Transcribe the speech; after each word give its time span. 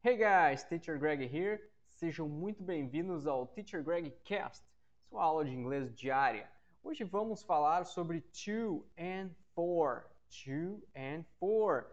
Hey 0.00 0.16
guys, 0.16 0.62
Teacher 0.62 0.96
Greg 0.96 1.26
here. 1.26 1.60
Sejam 1.88 2.28
muito 2.28 2.62
bem-vindos 2.62 3.26
ao 3.26 3.48
Teacher 3.48 3.82
Greg 3.82 4.12
Cast, 4.22 4.64
sua 5.08 5.24
aula 5.24 5.44
de 5.44 5.50
inglês 5.50 5.92
diária. 5.92 6.48
Hoje 6.84 7.02
vamos 7.02 7.42
falar 7.42 7.84
sobre 7.84 8.20
to 8.20 8.86
and 8.96 9.30
for. 9.56 10.08
To 10.44 10.80
and 10.94 11.24
for. 11.40 11.84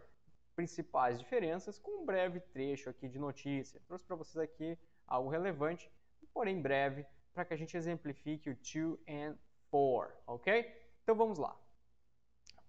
Principais 0.55 1.17
diferenças 1.17 1.79
com 1.79 2.03
um 2.03 2.05
breve 2.05 2.39
trecho 2.39 2.91
aqui 2.91 3.09
de 3.09 3.17
notícia. 3.17 3.81
Trouxe 3.87 4.05
para 4.05 4.15
vocês 4.15 4.37
aqui 4.37 4.77
algo 5.07 5.31
relevante, 5.31 5.91
porém 6.31 6.61
breve, 6.61 7.07
para 7.33 7.43
que 7.43 7.55
a 7.55 7.57
gente 7.57 7.75
exemplifique 7.75 8.51
o 8.51 8.55
to 8.55 8.99
and 9.09 9.35
for, 9.71 10.15
ok? 10.27 10.71
Então 11.01 11.15
vamos 11.15 11.39
lá. 11.39 11.59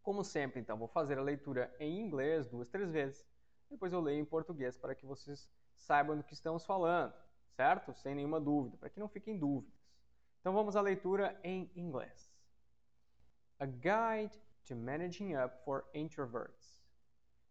Como 0.02 0.24
sempre, 0.24 0.60
então, 0.60 0.78
vou 0.78 0.88
fazer 0.88 1.18
a 1.18 1.22
leitura 1.22 1.70
em 1.78 2.00
inglês 2.00 2.46
duas, 2.46 2.70
três 2.70 2.90
vezes. 2.90 3.35
Depois 3.70 3.92
eu 3.92 4.00
leio 4.00 4.20
em 4.20 4.24
português 4.24 4.76
para 4.76 4.94
que 4.94 5.04
vocês 5.04 5.48
saibam 5.74 6.16
do 6.16 6.22
que 6.22 6.34
estamos 6.34 6.64
falando, 6.64 7.14
certo? 7.50 7.92
Sem 7.94 8.14
nenhuma 8.14 8.40
dúvida, 8.40 8.76
para 8.76 8.88
que 8.88 9.00
não 9.00 9.08
fiquem 9.08 9.38
dúvidas. 9.38 9.74
Então 10.40 10.52
vamos 10.52 10.76
à 10.76 10.80
leitura 10.80 11.38
em 11.42 11.70
inglês. 11.74 12.30
A 13.58 13.66
Guide 13.66 14.40
to 14.64 14.76
Managing 14.76 15.34
Up 15.34 15.64
for 15.64 15.84
Introverts. 15.94 16.80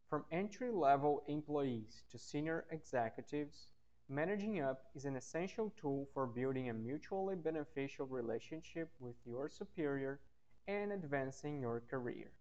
From 0.08 0.24
entry-level 0.32 1.24
employees 1.28 2.06
to 2.10 2.18
senior 2.18 2.66
executives, 2.70 3.68
Managing 4.08 4.62
Up 4.62 4.86
is 4.94 5.06
an 5.06 5.16
essential 5.16 5.72
tool 5.76 6.08
for 6.14 6.28
building 6.28 6.70
a 6.70 6.74
mutually 6.74 7.36
beneficial 7.36 8.06
relationship 8.06 8.92
with 9.00 9.16
your 9.26 9.50
superior 9.50 10.20
and 10.68 10.92
advancing 10.92 11.60
your 11.60 11.82
career. 11.90 12.32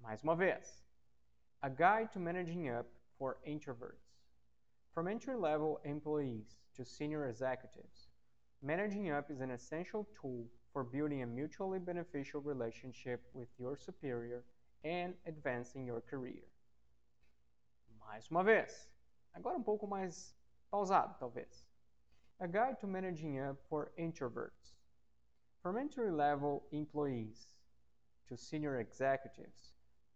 Mais 0.00 0.22
uma 0.22 0.36
vez. 0.36 0.85
A 1.66 1.68
Guide 1.68 2.12
to 2.12 2.20
Managing 2.20 2.68
Up 2.68 2.86
for 3.18 3.38
Introverts. 3.44 4.20
From 4.94 5.08
entry-level 5.08 5.80
employees 5.84 6.54
to 6.76 6.84
senior 6.84 7.28
executives, 7.28 8.06
Managing 8.62 9.10
Up 9.10 9.32
is 9.32 9.40
an 9.40 9.50
essential 9.50 10.06
tool 10.14 10.46
for 10.72 10.84
building 10.84 11.22
a 11.22 11.26
mutually 11.26 11.80
beneficial 11.80 12.40
relationship 12.40 13.20
with 13.34 13.48
your 13.58 13.76
superior 13.76 14.44
and 14.84 15.14
advancing 15.26 15.84
your 15.84 16.00
career. 16.00 16.44
Mais 17.98 18.30
uma 18.30 18.44
vez. 18.44 18.86
Agora 19.34 19.56
um 19.56 19.64
pouco 19.64 19.88
mais 19.88 20.36
pausado, 20.72 21.18
talvez. 21.18 21.64
A 22.38 22.46
Guide 22.46 22.78
to 22.78 22.86
Managing 22.86 23.40
Up 23.40 23.56
for 23.68 23.90
Introverts. 23.98 24.76
From 25.64 25.76
entry-level 25.76 26.62
employees 26.70 27.56
to 28.28 28.36
senior 28.36 28.78
executives, 28.78 29.72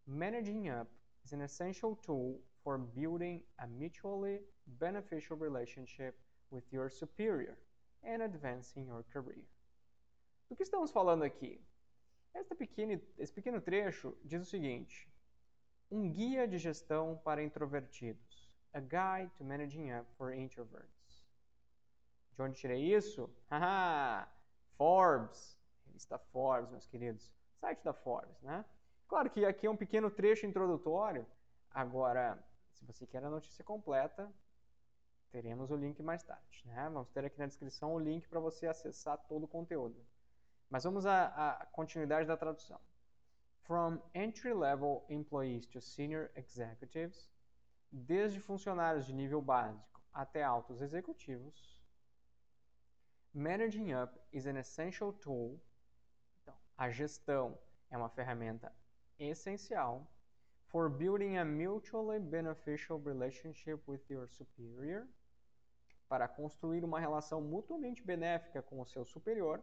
Managing 0.06 0.68
Up 0.68 0.86
is 1.24 1.32
an 1.32 1.42
essential 1.42 1.96
tool 1.96 2.40
for 2.62 2.78
building 2.78 3.42
a 3.58 3.66
mutually 3.66 4.40
beneficial 4.78 5.36
relationship 5.36 6.14
with 6.50 6.64
your 6.72 6.88
superior 6.88 7.56
and 8.04 8.22
advancing 8.22 8.86
your 8.86 9.04
career. 9.12 9.44
Do 10.48 10.56
que 10.56 10.64
estamos 10.64 10.90
falando 10.90 11.22
aqui? 11.22 11.60
Esta 12.34 12.54
pequeno, 12.54 13.00
esse 13.18 13.32
pequeno 13.32 13.60
trecho 13.60 14.16
diz 14.24 14.42
o 14.42 14.44
seguinte: 14.44 15.08
um 15.90 16.10
guia 16.10 16.46
de 16.46 16.58
gestão 16.58 17.20
para 17.24 17.42
introvertidos. 17.42 18.48
A 18.72 18.78
Guide 18.78 19.32
to 19.36 19.44
Managing 19.44 19.92
Up 19.92 20.06
for 20.16 20.32
Introverts. 20.32 21.24
De 22.36 22.42
onde 22.42 22.56
tirei 22.56 22.94
isso? 22.94 23.28
Haha! 23.50 24.28
Forbes, 24.76 25.58
revista 25.86 26.18
Forbes, 26.18 26.70
meus 26.70 26.86
queridos. 26.86 27.28
Site 27.60 27.82
da 27.82 27.92
Forbes, 27.92 28.40
né? 28.42 28.64
Claro 29.10 29.28
que 29.28 29.44
aqui 29.44 29.66
é 29.66 29.70
um 29.70 29.76
pequeno 29.76 30.08
trecho 30.08 30.46
introdutório. 30.46 31.26
Agora, 31.68 32.38
se 32.70 32.84
você 32.84 33.04
quer 33.04 33.24
a 33.24 33.28
notícia 33.28 33.64
completa, 33.64 34.32
teremos 35.32 35.72
o 35.72 35.76
link 35.76 36.00
mais 36.00 36.22
tarde. 36.22 36.62
Né? 36.64 36.88
Vamos 36.92 37.10
ter 37.10 37.24
aqui 37.24 37.36
na 37.36 37.46
descrição 37.46 37.92
o 37.92 37.98
link 37.98 38.28
para 38.28 38.38
você 38.38 38.68
acessar 38.68 39.18
todo 39.26 39.46
o 39.46 39.48
conteúdo. 39.48 40.00
Mas 40.68 40.84
vamos 40.84 41.06
à, 41.06 41.24
à 41.26 41.66
continuidade 41.66 42.28
da 42.28 42.36
tradução. 42.36 42.80
From 43.62 44.00
entry-level 44.14 45.04
employees 45.08 45.66
to 45.66 45.80
senior 45.80 46.30
executives, 46.36 47.28
desde 47.90 48.38
funcionários 48.38 49.06
de 49.06 49.12
nível 49.12 49.42
básico 49.42 50.00
até 50.12 50.44
altos 50.44 50.80
executivos, 50.80 51.82
Managing 53.34 53.92
Up 53.92 54.16
is 54.32 54.46
an 54.46 54.56
essential 54.56 55.12
tool. 55.12 55.60
Então, 56.42 56.54
a 56.78 56.90
gestão 56.90 57.58
é 57.90 57.96
uma 57.96 58.08
ferramenta 58.08 58.72
essencial 59.20 60.10
for 60.66 60.88
building 60.88 61.36
a 61.36 61.44
mutually 61.44 62.18
beneficial 62.18 62.98
relationship 62.98 63.80
with 63.86 64.00
your 64.08 64.28
superior, 64.28 65.06
para 66.08 66.26
construir 66.26 66.84
uma 66.84 66.98
relação 66.98 67.40
mutuamente 67.40 68.02
benéfica 68.02 68.62
com 68.62 68.80
o 68.80 68.86
seu 68.86 69.04
superior, 69.04 69.62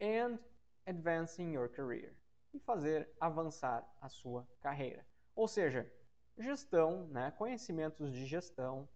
and 0.00 0.38
advancing 0.86 1.52
your 1.52 1.68
career, 1.68 2.14
e 2.54 2.58
fazer 2.58 3.10
avançar 3.20 3.86
a 4.00 4.08
sua 4.08 4.46
carreira. 4.60 5.04
Ou 5.34 5.46
seja, 5.46 5.90
gestão, 6.38 7.06
né, 7.08 7.30
conhecimentos 7.32 8.12
de 8.12 8.26
gestão, 8.26 8.88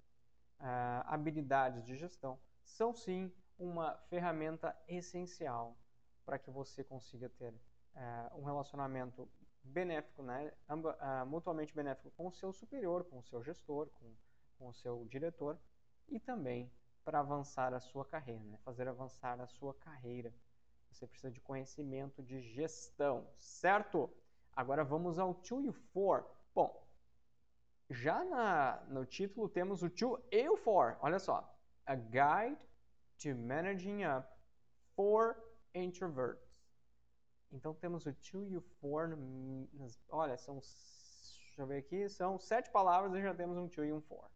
uh, 0.60 1.04
habilidades 1.06 1.84
de 1.84 1.96
gestão, 1.96 2.38
são 2.62 2.94
sim 2.94 3.32
uma 3.58 3.96
ferramenta 4.08 4.76
essencial 4.88 5.76
para 6.24 6.38
que 6.38 6.50
você 6.50 6.82
consiga 6.82 7.28
ter 7.28 7.52
uh, 7.52 8.38
um 8.38 8.44
relacionamento 8.44 9.28
benéfico, 9.64 10.22
né, 10.22 10.52
uh, 10.68 11.26
mutuamente 11.26 11.74
benéfico 11.74 12.10
com 12.12 12.28
o 12.28 12.32
seu 12.32 12.52
superior, 12.52 13.04
com 13.04 13.18
o 13.18 13.22
seu 13.24 13.42
gestor, 13.42 13.88
com, 13.98 14.14
com 14.58 14.68
o 14.68 14.74
seu 14.74 15.06
diretor 15.06 15.58
e 16.08 16.20
também 16.20 16.70
para 17.04 17.20
avançar 17.20 17.72
a 17.74 17.80
sua 17.80 18.04
carreira, 18.04 18.42
né, 18.44 18.58
fazer 18.64 18.86
avançar 18.88 19.40
a 19.40 19.46
sua 19.46 19.74
carreira. 19.74 20.32
Você 20.90 21.06
precisa 21.06 21.32
de 21.32 21.40
conhecimento 21.40 22.22
de 22.22 22.40
gestão, 22.40 23.26
certo? 23.36 24.08
Agora 24.54 24.84
vamos 24.84 25.18
ao 25.18 25.34
to 25.34 25.60
e 25.60 25.72
for. 25.72 26.24
Bom, 26.54 26.86
já 27.90 28.24
na, 28.24 28.82
no 28.88 29.04
título 29.04 29.48
temos 29.48 29.82
o 29.82 29.90
to 29.90 30.22
e 30.30 30.48
o 30.48 30.56
for. 30.56 30.96
Olha 31.00 31.18
só. 31.18 31.52
A 31.84 31.96
Guide 31.96 32.64
to 33.18 33.34
Managing 33.34 34.04
Up 34.04 34.28
for 34.94 35.36
Introverts. 35.74 36.43
Então 37.54 37.72
temos 37.72 38.04
o 38.04 38.12
to 38.12 38.44
e 38.48 38.56
o 38.56 38.60
for. 38.80 39.16
Olha, 40.08 40.36
são. 40.36 40.56
Deixa 40.56 41.62
eu 41.62 41.66
ver 41.66 41.78
aqui. 41.78 42.08
São 42.08 42.38
sete 42.38 42.68
palavras 42.70 43.14
e 43.14 43.22
já 43.22 43.32
temos 43.32 43.56
um 43.56 43.68
to 43.68 43.84
e 43.84 43.92
um 43.92 44.00
for. 44.00 44.28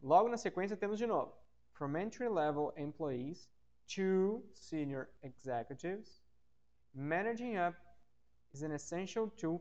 Logo 0.00 0.28
na 0.28 0.36
sequência 0.36 0.76
temos 0.76 0.96
de 0.96 1.06
novo. 1.06 1.34
From 1.72 1.96
entry 1.96 2.28
level 2.28 2.72
employees 2.76 3.50
to 3.88 4.44
senior 4.54 5.08
executives. 5.22 6.22
Managing 6.94 7.56
up 7.56 7.76
is 8.52 8.62
an 8.62 8.70
essential 8.70 9.28
tool 9.30 9.60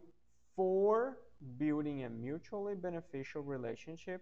for 0.56 1.18
building 1.58 2.04
a 2.04 2.10
mutually 2.10 2.76
beneficial 2.76 3.42
relationship 3.42 4.22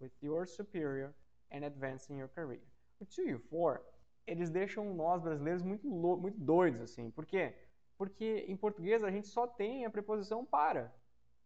with 0.00 0.10
your 0.20 0.46
superior 0.46 1.14
and 1.52 1.64
advancing 1.64 2.18
your 2.18 2.28
career. 2.28 2.66
O 3.00 3.04
to 3.04 3.22
e 3.22 3.34
o 3.34 3.38
for, 3.38 3.80
eles 4.26 4.50
deixam 4.50 4.92
nós 4.94 5.22
brasileiros 5.22 5.62
muito, 5.62 5.86
muito 5.88 6.38
doidos, 6.40 6.80
assim. 6.80 7.10
Por 7.12 7.24
quê? 7.24 7.54
Porque 7.98 8.44
em 8.48 8.56
português 8.56 9.02
a 9.02 9.10
gente 9.10 9.26
só 9.26 9.46
tem 9.46 9.84
a 9.84 9.90
preposição 9.90 10.44
para, 10.44 10.94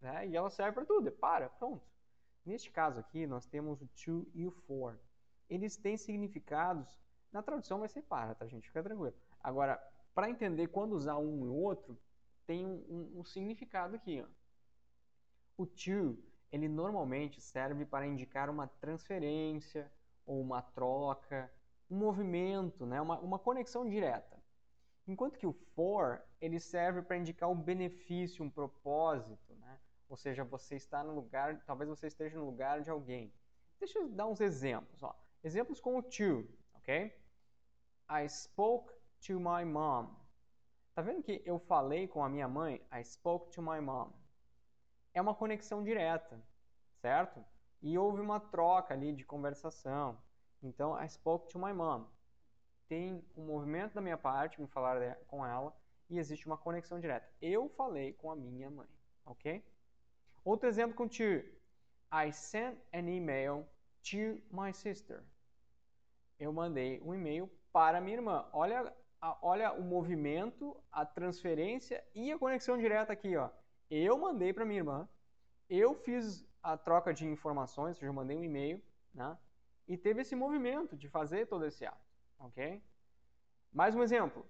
né? 0.01 0.29
E 0.29 0.37
ela 0.37 0.51
serve 0.51 0.73
para 0.73 0.85
tudo, 0.85 1.09
é 1.09 1.11
para, 1.11 1.49
pronto. 1.49 1.83
Neste 2.45 2.71
caso 2.71 3.01
aqui, 3.01 3.27
nós 3.27 3.47
temos 3.47 3.81
o 3.81 3.87
to 3.89 4.27
e 4.35 4.47
o 4.47 4.51
for. 4.51 5.01
Eles 5.49 5.77
têm 5.77 5.97
significados, 5.97 7.01
na 7.33 7.43
tradução 7.43 7.79
vai 7.79 7.89
ser 7.89 8.03
para, 8.03 8.35
tá, 8.35 8.47
gente? 8.47 8.69
Fica 8.69 8.83
tranquilo. 8.83 9.15
Agora, 9.43 9.83
para 10.15 10.29
entender 10.29 10.69
quando 10.69 10.93
usar 10.93 11.17
um 11.17 11.47
e 11.47 11.49
outro, 11.49 11.99
tem 12.47 12.67
um, 12.67 12.85
um, 12.89 13.21
um 13.21 13.25
significado 13.25 13.97
aqui, 13.97 14.23
ó. 14.23 14.29
O 15.57 15.67
to, 15.67 16.19
ele 16.51 16.69
normalmente 16.69 17.41
serve 17.41 17.87
para 17.87 18.07
indicar 18.07 18.51
uma 18.51 18.67
transferência 18.67 19.91
ou 20.27 20.41
uma 20.41 20.61
troca, 20.61 21.51
um 21.91 21.97
movimento, 21.97 22.85
né? 22.85 23.01
uma, 23.01 23.19
uma 23.21 23.39
conexão 23.39 23.89
direta. 23.89 24.42
Enquanto 25.07 25.39
que 25.39 25.47
o 25.47 25.53
for, 25.53 26.23
ele 26.41 26.61
serve 26.61 27.03
para 27.03 27.17
indicar 27.17 27.51
um 27.51 27.61
benefício, 27.61 28.45
um 28.45 28.51
propósito, 28.51 29.55
né? 29.57 29.81
Ou 30.09 30.17
seja, 30.17 30.45
você 30.45 30.77
está 30.77 31.03
no 31.03 31.15
lugar, 31.15 31.65
talvez 31.65 31.89
você 31.89 32.07
esteja 32.07 32.39
no 32.39 32.45
lugar 32.45 32.83
de 32.83 32.91
alguém. 32.91 33.33
Deixa 33.81 33.99
eu 33.99 34.09
dar 34.09 34.27
uns 34.27 34.41
exemplos, 34.41 35.03
ó. 35.03 35.15
Exemplos 35.43 35.81
com 35.81 35.97
o 35.99 36.03
to, 36.03 36.49
ok? 36.75 37.13
I 38.09 38.29
spoke 38.29 38.93
to 39.27 39.41
my 39.41 39.65
mom. 39.65 40.15
Tá 40.95 41.03
vendo 41.03 41.23
que 41.23 41.43
eu 41.45 41.59
falei 41.59 42.07
com 42.07 42.23
a 42.23 42.29
minha 42.29 42.47
mãe? 42.47 42.87
I 42.93 43.03
spoke 43.05 43.51
to 43.51 43.63
my 43.63 43.81
mom. 43.81 44.13
É 45.15 45.21
uma 45.21 45.35
conexão 45.35 45.83
direta, 45.83 46.41
certo? 47.01 47.45
E 47.81 47.99
houve 47.99 48.21
uma 48.21 48.39
troca 48.39 48.95
ali 48.95 49.13
de 49.13 49.25
conversação. 49.25 50.17
Então, 50.63 50.97
I 51.03 51.09
spoke 51.09 51.49
to 51.49 51.59
my 51.59 51.73
mom 51.73 52.07
tem 52.89 53.25
um 53.37 53.47
movimento 53.47 53.95
da 53.95 54.01
minha 54.01 54.19
parte, 54.19 54.61
me 54.61 54.67
falar 54.67 55.17
com 55.27 55.45
ela, 55.45 55.75
e 56.09 56.19
existe 56.19 56.47
uma 56.47 56.59
conexão 56.59 57.01
direta. 57.01 57.29
Eu 57.41 57.69
falei 57.71 58.13
com 58.13 58.31
a 58.31 58.37
minha 58.37 58.71
mãe, 58.71 58.89
ok? 59.25 59.65
Outro 60.45 60.69
exemplo 60.69 60.95
com 60.97 61.09
to. 61.09 61.45
I 62.13 62.31
sent 62.33 62.79
an 62.93 63.09
email 63.09 63.67
to 64.03 64.43
my 64.51 64.73
sister. 64.73 65.23
Eu 66.39 66.53
mandei 66.53 67.01
um 67.01 67.15
e-mail 67.15 67.51
para 67.73 68.01
minha 68.01 68.17
irmã. 68.17 68.47
Olha, 68.53 68.95
olha 69.41 69.73
o 69.73 69.83
movimento, 69.83 70.77
a 70.91 71.07
transferência 71.07 72.05
e 72.15 72.31
a 72.31 72.39
conexão 72.39 72.77
direta 72.77 73.13
aqui, 73.13 73.37
ó. 73.37 73.49
Eu 73.91 74.19
mandei 74.19 74.53
para 74.53 74.65
minha 74.65 74.81
irmã, 74.81 75.09
eu 75.69 75.95
fiz 75.95 76.47
a 76.63 76.77
troca 76.77 77.15
de 77.15 77.27
informações, 77.27 77.89
ou 77.89 77.95
seja, 77.95 78.07
eu 78.07 78.13
mandei 78.13 78.37
um 78.37 78.45
e-mail, 78.45 78.83
né? 79.15 79.39
E 79.89 79.97
teve 79.97 80.23
esse 80.23 80.35
movimento 80.35 80.97
de 80.97 81.09
fazer 81.09 81.47
todo 81.47 81.65
esse 81.65 81.85
ato, 81.85 82.12
ok? 82.39 82.83
Mais 83.73 83.95
um 83.95 84.03
exemplo. 84.03 84.47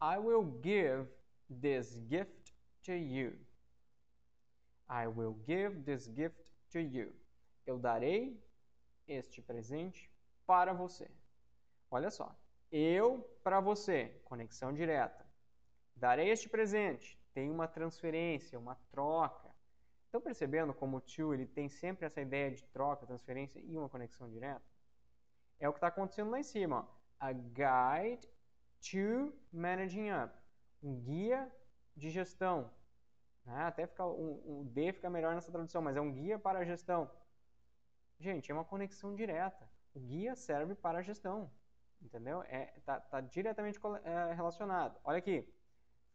I 0.00 0.18
will 0.18 0.60
give 0.62 1.08
this 1.48 1.96
gift 2.08 2.54
to 2.84 2.92
you. 2.92 3.38
I 4.88 5.06
will 5.06 5.36
give 5.46 5.82
this 5.84 6.10
gift 6.14 6.42
to 6.70 6.80
you. 6.80 7.14
Eu 7.64 7.78
darei 7.78 8.42
este 9.06 9.40
presente 9.40 10.10
para 10.46 10.72
você. 10.72 11.10
Olha 11.90 12.10
só. 12.10 12.34
Eu 12.70 13.20
para 13.42 13.60
você, 13.60 14.20
conexão 14.24 14.72
direta. 14.72 15.26
Darei 15.94 16.30
este 16.30 16.48
presente. 16.48 17.20
Tem 17.32 17.50
uma 17.50 17.68
transferência, 17.68 18.58
uma 18.58 18.74
troca. 18.90 19.50
Estão 20.04 20.20
percebendo 20.20 20.74
como 20.74 20.96
o 20.96 21.00
to 21.00 21.32
ele 21.32 21.46
tem 21.46 21.68
sempre 21.68 22.06
essa 22.06 22.20
ideia 22.20 22.50
de 22.50 22.64
troca, 22.64 23.06
transferência 23.06 23.60
e 23.60 23.76
uma 23.78 23.88
conexão 23.88 24.28
direta? 24.28 24.64
É 25.62 25.68
o 25.68 25.72
que 25.72 25.76
está 25.76 25.86
acontecendo 25.86 26.32
lá 26.32 26.40
em 26.40 26.42
cima. 26.42 26.80
Ó. 26.80 26.84
A 27.20 27.32
guide 27.32 28.28
to 28.80 29.32
managing 29.52 30.10
up. 30.10 30.34
Um 30.82 30.98
guia 30.98 31.48
de 31.96 32.10
gestão. 32.10 32.68
Né? 33.44 33.62
Até 33.62 33.86
fica, 33.86 34.04
o, 34.04 34.62
o 34.62 34.64
D 34.64 34.92
fica 34.92 35.08
melhor 35.08 35.36
nessa 35.36 35.52
tradução, 35.52 35.80
mas 35.80 35.96
é 35.96 36.00
um 36.00 36.12
guia 36.12 36.36
para 36.36 36.58
a 36.58 36.64
gestão. 36.64 37.08
Gente, 38.18 38.50
é 38.50 38.54
uma 38.54 38.64
conexão 38.64 39.14
direta. 39.14 39.70
O 39.94 40.00
guia 40.00 40.34
serve 40.34 40.74
para 40.74 40.98
a 40.98 41.02
gestão. 41.02 41.48
Entendeu? 42.00 42.42
É, 42.42 42.66
tá, 42.84 42.98
tá 42.98 43.20
diretamente 43.20 43.78
é, 44.02 44.34
relacionado. 44.34 44.98
Olha 45.04 45.18
aqui. 45.18 45.48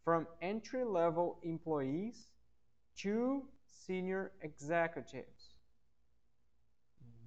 From 0.03 0.27
entry-level 0.41 1.39
employees 1.41 2.33
to 3.01 3.49
senior 3.63 4.33
executives. 4.41 5.56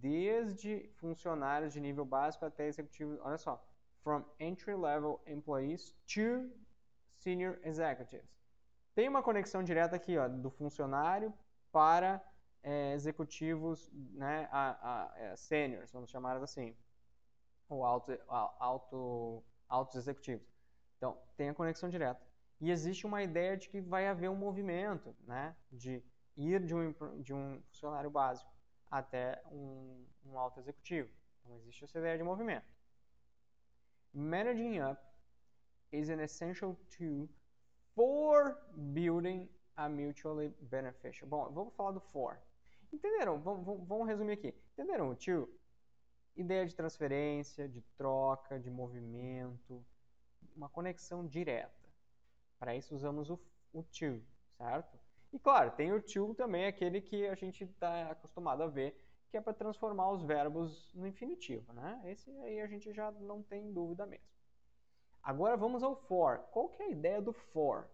Desde 0.00 0.88
funcionários 0.96 1.72
de 1.74 1.80
nível 1.80 2.04
básico 2.04 2.44
até 2.46 2.66
executivos. 2.66 3.18
Olha 3.22 3.36
só. 3.36 3.62
From 4.02 4.24
entry-level 4.38 5.20
employees 5.26 5.94
to 6.06 6.50
senior 7.18 7.58
executives. 7.62 8.40
Tem 8.94 9.08
uma 9.08 9.22
conexão 9.22 9.62
direta 9.62 9.94
aqui, 9.96 10.16
ó, 10.16 10.26
do 10.26 10.50
funcionário 10.50 11.32
para 11.70 12.22
é, 12.62 12.94
executivos, 12.94 13.90
né, 13.92 14.48
a, 14.50 14.64
a, 14.90 15.18
é, 15.18 15.36
seniors, 15.36 15.92
vamos 15.92 16.10
chamar 16.10 16.36
assim, 16.38 16.74
ou 17.68 17.84
alto, 17.84 18.18
alto, 18.26 19.44
altos 19.68 19.96
executivos. 19.96 20.46
Então, 20.96 21.16
tem 21.36 21.50
a 21.50 21.54
conexão 21.54 21.88
direta. 21.88 22.20
E 22.60 22.70
existe 22.70 23.06
uma 23.06 23.22
ideia 23.22 23.56
de 23.56 23.68
que 23.68 23.80
vai 23.80 24.06
haver 24.08 24.28
um 24.28 24.36
movimento, 24.36 25.14
né, 25.26 25.54
de 25.70 26.02
ir 26.36 26.64
de 26.64 26.74
um, 26.74 26.92
de 27.20 27.34
um 27.34 27.62
funcionário 27.68 28.10
básico 28.10 28.50
até 28.90 29.40
um, 29.50 30.04
um 30.26 30.38
alto 30.38 30.58
executivo. 30.60 31.10
Então, 31.40 31.56
existe 31.56 31.84
essa 31.84 31.98
ideia 31.98 32.18
de 32.18 32.24
movimento. 32.24 32.66
Managing 34.12 34.80
up 34.80 35.00
is 35.92 36.10
an 36.10 36.20
essential 36.20 36.76
tool 36.90 37.28
for 37.94 38.56
building 38.92 39.48
a 39.76 39.88
mutually 39.88 40.48
beneficial. 40.60 41.28
Bom, 41.28 41.50
vamos 41.52 41.74
falar 41.74 41.92
do 41.92 42.00
for. 42.00 42.38
Entenderam? 42.92 43.40
Vamos, 43.40 43.64
vamos 43.86 44.06
resumir 44.06 44.32
aqui. 44.32 44.54
Entenderam 44.72 45.10
o 45.10 45.14
to? 45.14 45.48
Ideia 46.36 46.66
de 46.66 46.74
transferência, 46.74 47.68
de 47.68 47.80
troca, 47.96 48.58
de 48.58 48.70
movimento, 48.70 49.84
uma 50.56 50.68
conexão 50.68 51.26
direta. 51.26 51.88
Para 52.58 52.76
isso 52.76 52.94
usamos 52.94 53.30
o, 53.30 53.40
o 53.72 53.82
to, 53.82 54.22
certo? 54.56 54.98
E 55.32 55.38
claro, 55.38 55.70
tem 55.72 55.92
o 55.92 56.02
to 56.02 56.34
também, 56.34 56.66
aquele 56.66 57.00
que 57.00 57.26
a 57.26 57.34
gente 57.34 57.64
está 57.64 58.10
acostumado 58.10 58.62
a 58.62 58.66
ver, 58.66 58.96
que 59.30 59.36
é 59.36 59.40
para 59.40 59.54
transformar 59.54 60.10
os 60.10 60.22
verbos 60.22 60.92
no 60.92 61.06
infinitivo, 61.06 61.72
né? 61.72 62.00
Esse 62.04 62.30
aí 62.40 62.60
a 62.60 62.66
gente 62.66 62.92
já 62.92 63.12
não 63.12 63.42
tem 63.42 63.72
dúvida 63.72 64.04
mesmo. 64.04 64.26
Agora 65.22 65.56
vamos 65.56 65.82
ao 65.82 65.94
for. 65.94 66.38
Qual 66.50 66.68
que 66.68 66.82
é 66.82 66.86
a 66.86 66.90
ideia 66.90 67.22
do 67.22 67.32
for? 67.32 67.88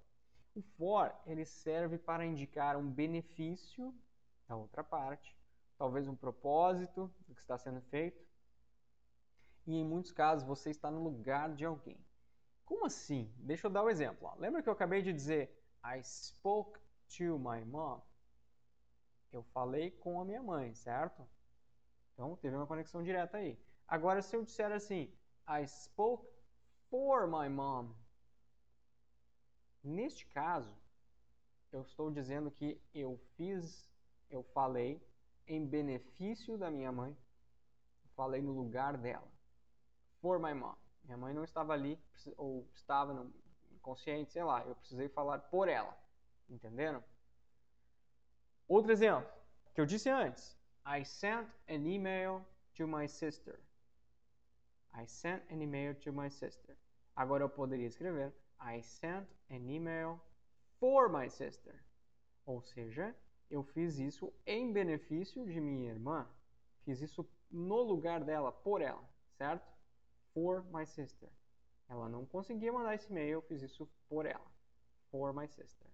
O 0.55 0.63
for 0.63 1.15
ele 1.27 1.45
serve 1.45 1.99
para 1.99 2.25
indicar 2.25 2.77
um 2.77 2.91
benefício 2.91 3.95
da 4.49 4.57
outra 4.57 4.83
parte, 4.83 5.37
talvez 5.77 6.09
um 6.09 6.17
propósito 6.17 7.13
do 7.29 7.35
que 7.35 7.43
está 7.43 7.59
sendo 7.59 7.83
feito. 7.83 8.25
E 9.67 9.75
em 9.75 9.85
muitos 9.85 10.13
casos 10.13 10.47
você 10.47 10.71
está 10.71 10.91
no 10.91 11.03
lugar 11.03 11.53
de 11.55 11.67
alguém. 11.67 11.99
Como 12.65 12.87
assim? 12.87 13.31
Deixa 13.37 13.67
eu 13.67 13.71
dar 13.71 13.85
um 13.85 13.91
exemplo. 13.91 14.33
Lembra 14.39 14.63
que 14.63 14.69
eu 14.69 14.73
acabei 14.73 15.03
de 15.03 15.13
dizer 15.13 15.51
I 15.85 16.03
spoke 16.03 16.79
to 17.09 17.39
my 17.39 17.65
mom? 17.65 18.01
Eu 19.33 19.43
falei 19.43 19.91
com 19.91 20.21
a 20.21 20.25
minha 20.25 20.43
mãe, 20.43 20.75
certo? 20.75 21.27
Então 22.13 22.37
teve 22.37 22.57
uma 22.57 22.67
conexão 22.67 23.03
direta 23.03 23.37
aí. 23.37 23.59
Agora, 23.87 24.23
se 24.23 24.35
eu 24.35 24.43
disser 24.43 24.73
assim, 24.73 25.13
I 25.49 25.67
spoke 25.67 26.27
for 26.91 27.27
my 27.27 27.49
mom. 27.49 27.95
Neste 29.83 30.27
caso, 30.27 30.75
eu 31.71 31.83
estou 31.83 32.11
dizendo 32.11 32.51
que 32.51 32.81
eu 32.95 33.19
fiz, 33.37 33.89
eu 34.31 34.43
falei 34.43 35.01
em 35.47 35.65
benefício 35.65 36.59
da 36.59 36.71
minha 36.71 36.91
mãe, 36.91 37.17
falei 38.17 38.41
no 38.41 38.53
lugar 38.53 38.97
dela. 38.97 39.31
For 40.21 40.41
my 40.41 40.55
mom. 40.55 40.75
Minha 41.05 41.19
mãe 41.19 41.33
não 41.33 41.45
estava 41.45 41.73
ali, 41.73 42.01
ou 42.37 42.67
estava 42.75 43.31
inconsciente, 43.71 44.33
sei 44.33 44.43
lá, 44.43 44.65
eu 44.65 44.75
precisei 44.75 45.09
falar 45.09 45.39
por 45.39 45.69
ela. 45.69 45.97
Entenderam? 46.49 47.03
Outro 48.69 48.93
exemplo, 48.93 49.31
que 49.75 49.81
eu 49.81 49.87
disse 49.87 50.09
antes. 50.09 50.57
I 50.87 51.05
sent 51.05 51.49
an 51.69 51.87
email 51.87 52.45
to 52.75 52.87
my 52.87 53.09
sister. 53.09 53.59
I 54.95 55.07
sent 55.07 55.43
an 55.51 55.61
email 55.61 55.95
to 55.97 56.13
my 56.13 56.31
sister. 56.31 56.77
Agora 57.15 57.45
eu 57.45 57.49
poderia 57.49 57.87
escrever 57.87 58.33
I 58.61 58.83
sent 58.83 59.29
an 59.51 59.69
email 59.69 60.21
for 60.81 61.09
my 61.09 61.29
sister. 61.29 61.75
Ou 62.47 62.63
seja, 62.63 63.15
eu 63.51 63.63
fiz 63.63 63.99
isso 63.99 64.33
em 64.47 64.73
benefício 64.73 65.45
de 65.45 65.61
minha 65.61 65.91
irmã. 65.91 66.27
Fiz 66.85 67.01
isso 67.01 67.29
no 67.51 67.83
lugar 67.83 68.25
dela, 68.25 68.53
por 68.53 68.81
ela, 68.81 69.03
certo? 69.37 69.67
For 70.33 70.65
my 70.73 70.87
sister. 70.87 71.29
Ela 71.89 72.09
não 72.09 72.25
conseguia 72.27 72.73
mandar 72.73 72.95
esse 72.95 73.11
e-mail, 73.11 73.35
eu 73.35 73.43
fiz 73.43 73.63
isso 73.63 73.89
por 74.09 74.27
ela. 74.27 74.51
For 75.11 75.33
my 75.33 75.47
sister. 75.49 75.91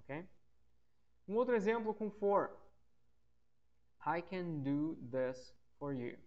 Ok? 0.00 0.28
Um 1.28 1.36
outro 1.36 1.54
exemplo 1.54 1.94
com 1.94 2.10
for. 2.10 2.56
I 4.04 4.22
can 4.22 4.62
do 4.62 4.96
this 5.10 5.54
for 5.78 5.92
you. 5.92 6.18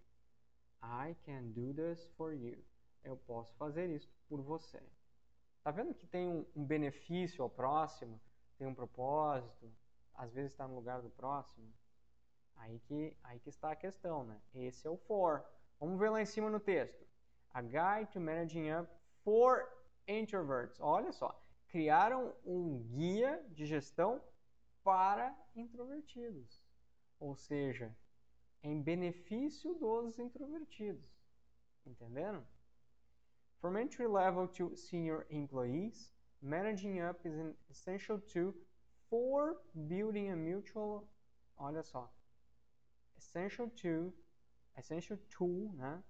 I 0.82 1.15
can 1.25 1.51
do 1.51 1.74
this 1.74 2.08
for 2.15 2.34
you. 2.34 2.63
Eu 3.03 3.18
posso 3.18 3.53
fazer 3.56 3.89
isso 3.89 4.10
por 4.30 4.42
você. 4.42 4.82
Tá 5.63 5.72
vendo 5.72 5.94
que 5.94 6.06
tem 6.06 6.27
um, 6.56 6.65
benefício 6.65 7.44
ao 7.44 7.50
próximo, 7.50 8.20
tem 8.58 8.68
um 8.68 8.75
propósito, 8.75 9.72
às 10.13 10.32
vezes 10.32 10.51
está 10.51 10.68
no 10.68 10.75
lugar 10.75 11.01
do 11.01 11.10
próximo? 11.10 11.74
Aí 12.56 12.80
que, 12.80 13.18
aí 13.24 13.39
que 13.39 13.50
está 13.50 13.72
a 13.72 13.75
questão, 13.75 14.24
né? 14.24 14.39
Esse 14.53 14.88
é 14.88 14.89
o 14.89 14.98
for. 14.98 15.44
Vamos 15.80 16.00
ver 16.00 16.10
lá 16.10 16.22
em 16.22 16.25
cima 16.25 16.50
no 16.50 16.60
texto. 16.60 17.06
A 17.51 17.62
Guide 17.62 18.12
to 18.12 18.20
Managing 18.20 18.72
Up 18.72 18.89
for 19.24 19.68
Introverts. 20.08 20.80
Olha 20.80 21.12
só, 21.12 21.43
criaram 21.74 22.32
um 22.46 22.84
guia 22.84 23.44
de 23.50 23.65
gestão 23.65 24.22
para 24.84 25.36
introvertidos. 25.56 26.63
Ou 27.20 27.36
seja, 27.36 27.98
em 28.62 28.80
benefício 28.80 29.74
dos 29.74 30.20
introvertidos. 30.20 31.10
Entenderam? 31.84 32.46
From 33.60 33.75
entry 33.75 34.06
level 34.06 34.48
to 34.50 34.75
senior 34.75 35.25
employees, 35.32 36.13
managing 36.39 37.01
up 37.01 37.27
is 37.27 37.34
essential 37.72 38.20
tool 38.20 38.53
for 39.10 39.60
building 39.74 40.30
a 40.30 40.36
mutual, 40.36 41.10
olha 41.58 41.82
só, 41.82 42.13
essential 43.18 43.68
tool, 43.72 44.13
essential 44.77 45.18
tool, 45.27 45.74
né? 45.74 46.03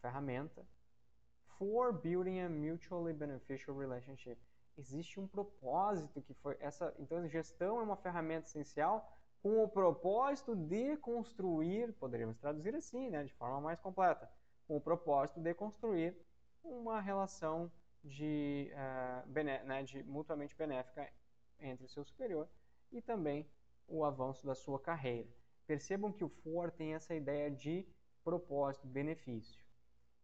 Ferramenta 0.00 0.64
for 1.58 1.92
building 1.92 2.38
a 2.38 2.48
mutually 2.48 3.12
beneficial 3.12 3.74
relationship. 3.74 4.38
Existe 4.76 5.20
um 5.20 5.26
propósito 5.26 6.22
que 6.22 6.34
foi 6.34 6.56
essa, 6.60 6.94
então 6.98 7.26
gestão 7.28 7.80
é 7.80 7.82
uma 7.82 7.96
ferramenta 7.96 8.46
essencial 8.46 9.12
com 9.42 9.62
o 9.62 9.68
propósito 9.68 10.54
de 10.54 10.96
construir, 10.98 11.92
poderíamos 11.94 12.38
traduzir 12.38 12.74
assim, 12.74 13.10
né, 13.10 13.24
de 13.24 13.32
forma 13.34 13.60
mais 13.60 13.80
completa, 13.80 14.30
com 14.66 14.76
o 14.76 14.80
propósito 14.80 15.40
de 15.40 15.54
construir 15.54 16.16
uma 16.62 17.00
relação 17.00 17.70
de, 18.04 18.70
uh, 18.72 19.44
né, 19.66 19.82
de 19.82 20.02
mutuamente 20.04 20.54
benéfica 20.54 21.10
entre 21.58 21.84
o 21.84 21.88
seu 21.88 22.04
superior 22.04 22.48
e 22.92 23.00
também 23.00 23.46
o 23.86 24.04
avanço 24.04 24.46
da 24.46 24.54
sua 24.54 24.78
carreira. 24.78 25.28
Percebam 25.66 26.12
que 26.12 26.24
o 26.24 26.28
for 26.28 26.70
tem 26.70 26.94
essa 26.94 27.14
ideia 27.14 27.50
de 27.50 27.86
propósito, 28.24 28.86
benefício. 28.86 29.64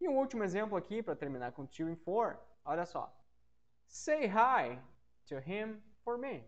E 0.00 0.09
um 0.09 0.19
último 0.19 0.45
exemplo 0.45 0.76
aqui, 0.76 1.03
para 1.03 1.17
terminar 1.17 1.53
com 1.53 1.67
to 1.67 1.88
e 1.88 1.97
for, 1.97 2.38
olha 2.65 2.85
só. 2.85 3.15
Say 3.87 4.26
hi 4.26 4.78
to 5.26 5.37
him 5.38 5.81
for 6.05 6.19
me. 6.19 6.45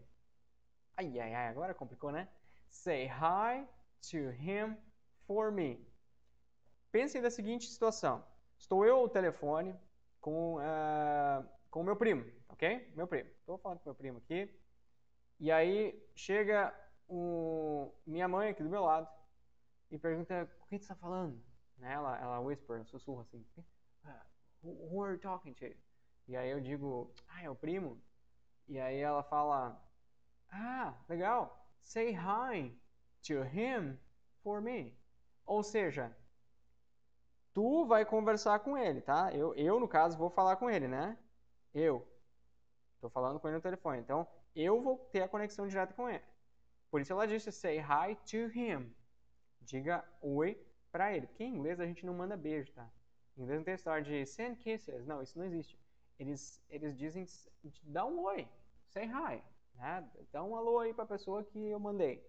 Ai, 0.97 1.19
ai, 1.19 1.35
ai, 1.35 1.49
agora 1.49 1.75
complicou, 1.75 2.11
né? 2.11 2.29
Say 2.69 3.07
hi 3.07 3.67
to 4.11 4.31
him 4.31 4.77
for 5.27 5.51
me. 5.51 5.87
Pensem 6.91 7.23
da 7.23 7.31
seguinte 7.31 7.67
situação. 7.67 8.25
Estou 8.59 8.85
eu 8.85 8.97
ao 8.97 9.09
telefone 9.09 9.75
com 10.21 10.57
uh, 10.57 11.49
com 11.71 11.83
meu 11.83 11.97
primo, 11.97 12.25
ok? 12.49 12.93
Meu 12.97 13.07
primo. 13.07 13.31
Estou 13.31 13.59
falando 13.59 13.79
com 13.81 13.91
meu 13.91 13.95
primo 13.95 14.19
aqui. 14.19 14.53
E 15.39 15.53
aí 15.53 15.95
chega 16.17 16.75
o, 17.09 17.93
minha 18.07 18.27
mãe 18.27 18.51
aqui 18.51 18.63
do 18.63 18.69
meu 18.69 18.83
lado 18.83 19.09
e 19.91 19.99
pergunta, 19.99 20.49
o 20.61 20.67
que 20.67 20.77
você 20.79 20.83
está 20.83 20.97
falando? 20.97 21.41
Né? 21.79 21.93
Ela, 21.93 22.19
ela 22.19 22.41
whisper, 22.41 22.85
sussurra 22.85 23.23
assim, 23.23 23.45
ah, 24.05 24.27
who 24.63 25.03
are 25.03 25.15
you 25.15 25.21
talking 25.21 25.55
to? 25.55 25.75
E 26.29 26.37
aí 26.37 26.51
eu 26.51 26.61
digo, 26.61 27.11
ah, 27.27 27.43
é 27.43 27.49
o 27.49 27.57
primo. 27.57 27.99
E 28.69 28.79
aí 28.79 28.99
ela 28.99 29.23
fala, 29.23 29.83
ah, 30.51 30.95
legal, 31.09 31.67
say 31.81 32.11
hi 32.13 32.79
to 33.27 33.43
him 33.45 33.99
for 34.43 34.61
me. 34.61 34.95
Ou 35.47 35.63
seja, 35.63 36.15
tu 37.55 37.87
vai 37.87 38.05
conversar 38.05 38.59
com 38.59 38.77
ele, 38.77 39.01
tá? 39.01 39.33
Eu, 39.33 39.55
eu 39.55 39.81
no 39.81 39.89
caso, 39.89 40.19
vou 40.19 40.29
falar 40.29 40.57
com 40.57 40.69
ele, 40.69 40.87
né? 40.87 41.17
Eu. 41.75 42.07
Estou 42.95 43.09
falando 43.09 43.41
com 43.41 43.49
ele 43.49 43.57
no 43.57 43.63
telefone. 43.63 44.01
Então, 44.01 44.27
eu 44.55 44.83
vou 44.83 44.99
ter 45.11 45.23
a 45.23 45.29
conexão 45.29 45.67
direta 45.67 45.95
com 45.95 46.11
ele. 46.11 46.25
Por 46.91 47.01
isso 47.01 47.13
ela 47.13 47.27
disse 47.27 47.51
say 47.51 47.79
hi 47.79 48.15
to 48.31 48.59
him. 48.59 48.95
Diga 49.63 50.05
oi 50.21 50.61
para 50.93 51.15
ele. 51.15 51.27
Porque 51.27 51.45
em 51.45 51.55
inglês 51.55 51.81
a 51.81 51.87
gente 51.87 52.05
não 52.05 52.13
manda 52.13 52.37
beijo, 52.37 52.71
tá? 52.73 52.91
Em 53.37 53.43
inglês 53.43 53.61
não 53.61 53.65
tem 53.65 53.75
história 53.75 54.03
de 54.03 54.27
send 54.27 54.59
kisses. 54.59 55.07
Não, 55.07 55.23
isso 55.23 55.39
não 55.39 55.47
existe. 55.47 55.79
Eles, 56.19 56.63
eles 56.69 56.97
dizem 56.97 57.27
dá 57.83 58.05
um 58.05 58.21
oi. 58.25 58.49
Say 58.89 59.05
hi. 59.05 59.43
Né? 59.75 60.09
Dá 60.33 60.43
um 60.43 60.57
alô 60.57 60.81
aí 60.81 60.93
para 60.93 61.05
a 61.05 61.09
pessoa 61.09 61.45
que 61.45 61.59
eu 61.59 61.79
mandei. 61.79 62.27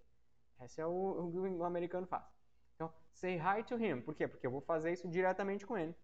Esse 0.62 0.82
é 0.82 0.86
o, 0.86 0.90
o 0.90 1.58
o 1.58 1.64
americano 1.64 2.06
faz. 2.06 2.24
Então, 2.76 2.94
say 3.14 3.38
hi 3.38 3.64
to 3.64 3.76
him. 3.76 4.02
Por 4.02 4.14
quê? 4.14 4.28
Porque 4.28 4.46
eu 4.46 4.52
vou 4.52 4.62
fazer 4.62 4.92
isso 4.92 5.08
diretamente 5.08 5.66
com 5.66 5.78
ele. 5.78 5.96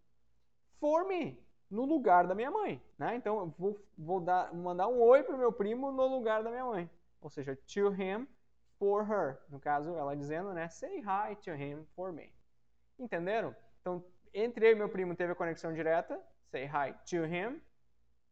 For 0.80 1.06
me 1.06 1.46
no 1.70 1.86
lugar 1.86 2.28
da 2.28 2.36
minha 2.36 2.52
mãe, 2.52 2.82
né? 2.98 3.16
Então 3.16 3.40
eu 3.40 3.54
vou, 3.58 3.86
vou 3.98 4.22
dar, 4.22 4.54
mandar 4.54 4.88
um 4.88 5.02
oi 5.02 5.24
pro 5.24 5.38
meu 5.38 5.52
primo 5.52 5.92
no 5.92 6.08
lugar 6.08 6.44
da 6.44 6.50
minha 6.50 6.66
mãe, 6.66 6.90
ou 7.22 7.30
seja, 7.30 7.56
to 7.56 7.94
him 7.94 8.28
for 8.78 9.04
her. 9.04 9.40
No 9.50 9.60
caso, 9.60 9.96
ela 9.96 10.16
dizendo, 10.16 10.54
né? 10.54 10.70
Say 10.70 11.00
hi 11.00 11.36
to 11.38 11.52
him 11.52 11.84
for 11.96 12.12
me. 12.12 12.32
Entenderam? 13.00 13.56
Então, 13.82 14.04
entre 14.34 14.68
eu 14.68 14.72
e 14.72 14.76
meu 14.76 14.90
primo 14.90 15.16
teve 15.16 15.32
a 15.32 15.36
conexão 15.36 15.74
direta, 15.74 16.22
say 16.46 16.66
hi 16.66 16.94
to 17.10 17.26
him, 17.26 17.62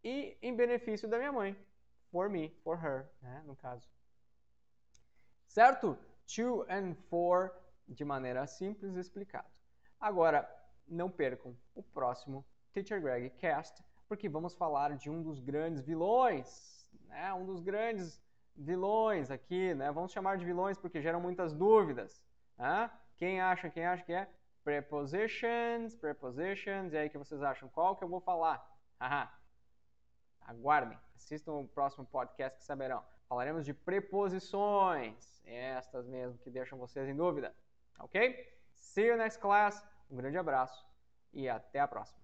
e 0.03 0.37
em 0.41 0.55
benefício 0.55 1.07
da 1.07 1.17
minha 1.17 1.31
mãe, 1.31 1.57
for 2.11 2.29
me, 2.29 2.49
for 2.63 2.77
her, 2.83 3.09
né? 3.21 3.41
No 3.45 3.55
caso. 3.55 3.89
Certo? 5.47 5.97
To 6.35 6.65
and 6.69 6.95
for 7.09 7.53
de 7.87 8.03
maneira 8.03 8.45
simples 8.47 8.95
explicado. 8.95 9.47
Agora, 9.99 10.49
não 10.87 11.09
percam 11.09 11.55
o 11.73 11.81
próximo 11.81 12.45
Teacher 12.73 13.01
Greg 13.01 13.29
Cast, 13.31 13.83
porque 14.07 14.27
vamos 14.27 14.55
falar 14.55 14.95
de 14.95 15.09
um 15.09 15.21
dos 15.21 15.39
grandes 15.39 15.81
vilões, 15.81 16.87
né? 17.07 17.33
Um 17.33 17.45
dos 17.45 17.61
grandes 17.61 18.21
vilões 18.55 19.31
aqui, 19.31 19.73
né? 19.73 19.91
Vamos 19.91 20.11
chamar 20.11 20.37
de 20.37 20.45
vilões 20.45 20.77
porque 20.77 21.01
geram 21.01 21.21
muitas 21.21 21.53
dúvidas, 21.53 22.23
né? 22.57 22.91
Quem 23.17 23.39
acha, 23.39 23.69
quem 23.69 23.85
acha 23.85 24.03
que 24.03 24.13
é? 24.13 24.29
Prepositions, 24.63 25.95
prepositions, 25.95 26.93
e 26.93 26.97
aí 26.97 27.09
que 27.09 27.17
vocês 27.17 27.41
acham? 27.41 27.69
Qual 27.69 27.95
que 27.95 28.03
eu 28.03 28.09
vou 28.09 28.21
falar? 28.21 28.65
Haha. 28.99 29.42
Aguardem, 30.45 30.97
assistam 31.15 31.53
o 31.53 31.67
próximo 31.67 32.05
podcast 32.05 32.59
que 32.59 32.65
saberão. 32.65 33.03
Falaremos 33.27 33.65
de 33.65 33.73
preposições, 33.73 35.41
estas 35.45 36.05
mesmo 36.05 36.37
que 36.39 36.49
deixam 36.49 36.77
vocês 36.77 37.07
em 37.07 37.15
dúvida, 37.15 37.55
ok? 37.99 38.51
See 38.75 39.07
you 39.07 39.17
next 39.17 39.39
class, 39.39 39.83
um 40.09 40.15
grande 40.15 40.37
abraço 40.37 40.85
e 41.31 41.49
até 41.49 41.79
a 41.79 41.87
próxima. 41.87 42.22